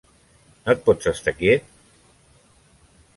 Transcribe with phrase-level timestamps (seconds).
[0.61, 1.69] No et pots estar quiet?